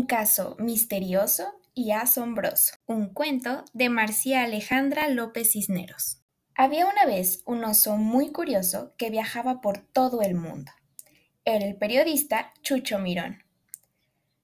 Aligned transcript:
caso 0.00 0.56
misterioso 0.58 1.44
y 1.74 1.90
asombroso. 1.90 2.74
Un 2.86 3.12
cuento 3.12 3.64
de 3.74 3.90
Marcia 3.90 4.42
Alejandra 4.42 5.08
López 5.08 5.52
Cisneros. 5.52 6.22
Había 6.54 6.86
una 6.86 7.04
vez 7.04 7.42
un 7.44 7.62
oso 7.64 7.96
muy 7.96 8.32
curioso 8.32 8.94
que 8.96 9.10
viajaba 9.10 9.60
por 9.60 9.78
todo 9.78 10.22
el 10.22 10.34
mundo. 10.34 10.72
Era 11.44 11.66
el 11.66 11.76
periodista 11.76 12.52
Chucho 12.62 12.98
Mirón. 12.98 13.44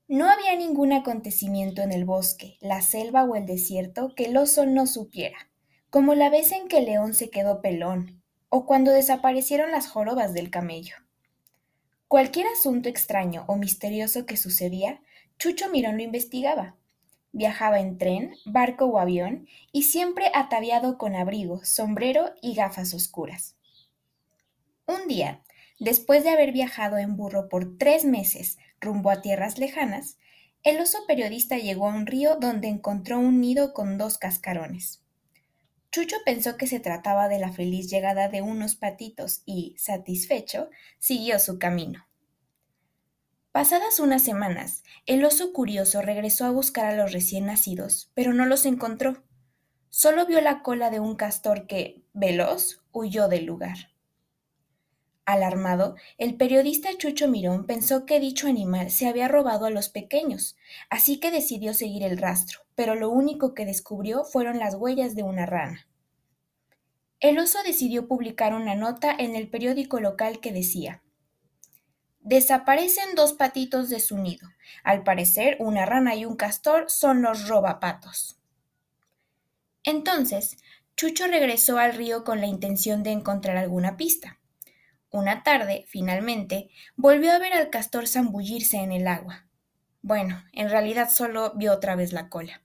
No 0.07 0.31
había 0.31 0.55
ningún 0.55 0.93
acontecimiento 0.93 1.83
en 1.83 1.93
el 1.93 2.05
bosque, 2.05 2.59
la 2.61 2.83
selva 2.83 3.25
o 3.25 3.35
el 3.35 3.47
desierto 3.47 4.15
que 4.15 4.27
el 4.27 4.37
oso 4.37 4.67
no 4.67 4.87
supiera, 4.87 5.51
como 5.91 6.15
la 6.15 6.31
vez 6.31 6.53
en 6.53 6.69
que 6.69 6.79
el 6.79 6.85
león 6.85 7.15
se 7.15 7.31
quedó 7.31 7.61
pelón, 7.61 8.23
o 8.51 8.67
cuando 8.67 8.93
desaparecieron 8.93 9.71
las 9.71 9.89
jorobas 9.89 10.35
del 10.35 10.51
camello. 10.51 10.97
Cualquier 12.09 12.47
asunto 12.47 12.89
extraño 12.89 13.45
o 13.49 13.57
misterioso 13.57 14.25
que 14.25 14.39
sucedía, 14.39 15.03
Chucho 15.39 15.71
Mirón 15.71 15.99
lo 15.99 16.03
investigaba. 16.03 16.75
Viajaba 17.31 17.79
en 17.79 17.97
tren, 17.97 18.35
barco 18.45 18.87
o 18.87 18.99
avión 18.99 19.47
y 19.71 19.85
siempre 19.85 20.33
ataviado 20.35 20.99
con 20.99 21.15
abrigo, 21.15 21.65
sombrero 21.65 22.33
y 22.43 22.55
gafas 22.55 22.93
oscuras. 22.93 23.57
Un 24.87 25.07
día, 25.07 25.45
después 25.79 26.25
de 26.25 26.31
haber 26.31 26.51
viajado 26.51 26.99
en 26.99 27.17
burro 27.17 27.49
por 27.49 27.79
tres 27.79 28.05
meses 28.05 28.59
rumbo 28.81 29.11
a 29.11 29.23
tierras 29.23 29.59
lejanas, 29.59 30.19
el 30.65 30.81
oso 30.81 30.99
periodista 31.07 31.57
llegó 31.57 31.89
a 31.89 31.95
un 31.95 32.07
río 32.07 32.37
donde 32.41 32.67
encontró 32.67 33.21
un 33.21 33.41
nido 33.41 33.73
con 33.75 33.97
dos 33.97 34.19
cascarones. 34.19 35.05
Chucho 35.93 36.17
pensó 36.25 36.57
que 36.57 36.67
se 36.67 36.81
trataba 36.81 37.29
de 37.29 37.39
la 37.39 37.53
feliz 37.53 37.89
llegada 37.89 38.29
de 38.29 38.43
unos 38.43 38.75
patitos 38.75 39.43
y, 39.47 39.77
satisfecho, 39.79 40.69
siguió 40.99 41.39
su 41.39 41.61
camino. 41.61 42.08
Pasadas 43.53 43.99
unas 43.99 44.23
semanas, 44.23 44.85
el 45.07 45.25
oso 45.25 45.53
curioso 45.53 46.03
regresó 46.03 46.45
a 46.45 46.51
buscar 46.51 46.85
a 46.85 46.97
los 46.97 47.13
recién 47.13 47.47
nacidos, 47.47 48.11
pero 48.15 48.35
no 48.35 48.45
los 48.45 48.67
encontró. 48.67 49.25
Solo 49.89 50.27
vio 50.27 50.41
la 50.43 50.63
cola 50.63 50.91
de 50.91 51.01
un 51.01 51.17
castor 51.17 51.67
que, 51.67 52.05
veloz, 52.13 52.83
huyó 52.93 53.27
del 53.27 53.47
lugar. 53.47 53.77
Alarmado, 55.25 55.97
el 56.19 56.37
periodista 56.37 56.91
Chucho 56.97 57.27
Mirón 57.29 57.67
pensó 57.67 58.05
que 58.05 58.21
dicho 58.21 58.49
animal 58.49 58.91
se 58.91 59.09
había 59.09 59.29
robado 59.29 59.65
a 59.65 59.71
los 59.71 59.89
pequeños, 59.89 60.57
así 60.91 61.19
que 61.19 61.31
decidió 61.31 61.73
seguir 61.75 62.03
el 62.03 62.19
rastro, 62.19 62.61
pero 62.75 62.95
lo 62.95 63.11
único 63.11 63.55
que 63.55 63.65
descubrió 63.65 64.25
fueron 64.25 64.59
las 64.59 64.75
huellas 64.75 65.15
de 65.15 65.23
una 65.23 65.47
rana. 65.47 65.89
El 67.21 67.39
oso 67.39 67.59
decidió 67.65 68.09
publicar 68.09 68.55
una 68.55 68.75
nota 68.75 69.15
en 69.19 69.35
el 69.35 69.49
periódico 69.49 70.01
local 70.01 70.39
que 70.41 70.53
decía 70.53 71.03
Desaparecen 72.29 73.15
dos 73.15 73.33
patitos 73.33 73.89
de 73.89 74.01
su 74.01 74.19
nido. 74.19 74.51
Al 74.85 75.03
parecer, 75.03 75.57
una 75.61 75.87
rana 75.87 76.15
y 76.15 76.27
un 76.27 76.37
castor 76.37 76.91
son 76.91 77.23
los 77.23 77.49
robapatos. 77.49 78.37
Entonces, 79.83 80.59
Chucho 80.95 81.27
regresó 81.27 81.79
al 81.79 81.95
río 81.95 82.25
con 82.25 82.43
la 82.43 82.47
intención 82.47 83.03
de 83.03 83.13
encontrar 83.13 83.57
alguna 83.57 83.97
pista. 83.97 84.39
Una 85.11 85.43
tarde, 85.43 85.87
finalmente, 85.89 86.69
volvió 86.97 87.33
a 87.33 87.39
ver 87.39 87.55
al 87.55 87.71
castor 87.71 88.07
zambullirse 88.07 88.77
en 88.77 88.93
el 88.93 89.07
agua. 89.07 89.47
Bueno, 90.03 90.45
en 90.53 90.69
realidad 90.69 91.09
solo 91.09 91.55
vio 91.55 91.73
otra 91.73 91.97
vez 91.97 92.13
la 92.13 92.29
cola. 92.29 92.61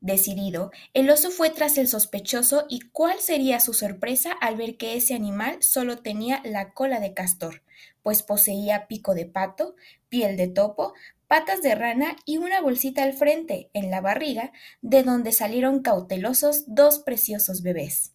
Decidido, 0.00 0.72
el 0.94 1.08
oso 1.10 1.30
fue 1.30 1.50
tras 1.50 1.78
el 1.78 1.86
sospechoso 1.86 2.66
y 2.68 2.80
cuál 2.80 3.20
sería 3.20 3.60
su 3.60 3.72
sorpresa 3.72 4.32
al 4.32 4.56
ver 4.56 4.76
que 4.76 4.96
ese 4.96 5.14
animal 5.14 5.62
solo 5.62 5.98
tenía 5.98 6.40
la 6.44 6.72
cola 6.72 6.98
de 6.98 7.14
castor, 7.14 7.62
pues 8.02 8.22
poseía 8.22 8.86
pico 8.86 9.14
de 9.14 9.26
pato, 9.26 9.76
piel 10.08 10.36
de 10.36 10.48
topo, 10.48 10.94
patas 11.28 11.62
de 11.62 11.74
rana 11.74 12.16
y 12.26 12.36
una 12.36 12.60
bolsita 12.60 13.02
al 13.02 13.14
frente, 13.14 13.70
en 13.72 13.90
la 13.90 14.00
barriga, 14.00 14.52
de 14.82 15.02
donde 15.02 15.32
salieron 15.32 15.80
cautelosos 15.80 16.64
dos 16.66 16.98
preciosos 16.98 17.62
bebés. 17.62 18.12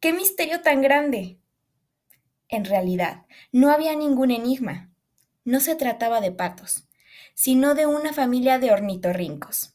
¡Qué 0.00 0.12
misterio 0.12 0.62
tan 0.62 0.80
grande! 0.80 1.38
En 2.48 2.64
realidad, 2.64 3.26
no 3.52 3.70
había 3.70 3.94
ningún 3.94 4.30
enigma. 4.30 4.90
No 5.44 5.60
se 5.60 5.74
trataba 5.74 6.20
de 6.20 6.32
patos, 6.32 6.88
sino 7.34 7.74
de 7.74 7.86
una 7.86 8.12
familia 8.12 8.58
de 8.58 8.72
ornitorrincos. 8.72 9.74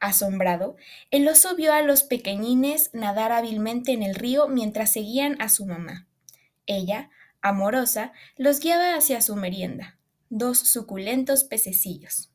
Asombrado, 0.00 0.76
el 1.10 1.28
oso 1.28 1.54
vio 1.54 1.72
a 1.72 1.80
los 1.82 2.02
pequeñines 2.02 2.90
nadar 2.92 3.32
hábilmente 3.32 3.92
en 3.92 4.02
el 4.02 4.16
río 4.16 4.48
mientras 4.48 4.92
seguían 4.92 5.40
a 5.40 5.48
su 5.48 5.64
mamá. 5.64 6.08
Ella, 6.66 7.10
amorosa, 7.42 8.12
los 8.36 8.60
guiaba 8.60 8.94
hacia 8.94 9.20
su 9.20 9.36
merienda, 9.36 9.98
dos 10.30 10.58
suculentos 10.58 11.44
pececillos. 11.44 12.30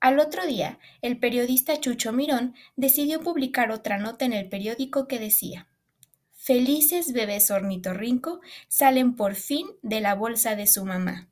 Al 0.00 0.18
otro 0.18 0.46
día, 0.46 0.78
el 1.00 1.18
periodista 1.18 1.78
Chucho 1.80 2.12
Mirón 2.12 2.54
decidió 2.76 3.20
publicar 3.20 3.70
otra 3.70 3.98
nota 3.98 4.24
en 4.24 4.32
el 4.32 4.48
periódico 4.48 5.06
que 5.06 5.18
decía 5.18 5.68
Felices 6.34 7.12
bebés 7.12 7.52
ornitorrinco 7.52 8.40
salen 8.66 9.14
por 9.14 9.36
fin 9.36 9.68
de 9.82 10.00
la 10.00 10.16
bolsa 10.16 10.56
de 10.56 10.66
su 10.66 10.84
mamá. 10.84 11.28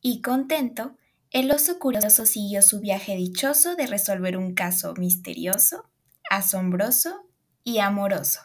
Y 0.00 0.22
contento, 0.22 0.96
el 1.30 1.50
oso 1.50 1.78
curioso 1.78 2.24
siguió 2.24 2.62
su 2.62 2.80
viaje 2.80 3.16
dichoso 3.16 3.76
de 3.76 3.86
resolver 3.86 4.38
un 4.38 4.54
caso 4.54 4.94
misterioso, 4.94 5.90
asombroso 6.30 7.26
y 7.64 7.80
amoroso. 7.80 8.40